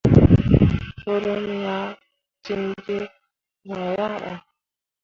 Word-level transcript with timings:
Forummi 1.01 1.57
ah 1.75 1.87
ciŋ 2.43 2.61
gi 2.85 2.97
no 3.67 3.77
yaŋ 3.97 4.11
ɓo. 4.21 4.33